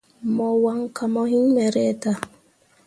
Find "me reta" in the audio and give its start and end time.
1.53-2.11